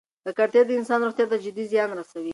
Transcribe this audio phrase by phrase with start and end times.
[0.25, 2.29] ککړتیا د انسان روغتیا ته جدي زیان رسوي.